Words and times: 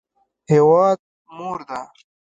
هیواد 0.51 0.99
مور 1.37 1.59
ده 1.69 1.79